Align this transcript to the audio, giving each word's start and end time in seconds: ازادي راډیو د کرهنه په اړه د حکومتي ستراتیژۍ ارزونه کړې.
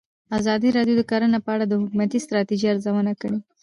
ازادي 0.39 0.69
راډیو 0.77 0.95
د 0.97 1.03
کرهنه 1.09 1.39
په 1.45 1.49
اړه 1.55 1.65
د 1.67 1.73
حکومتي 1.81 2.17
ستراتیژۍ 2.25 2.67
ارزونه 2.71 3.13
کړې. 3.21 3.37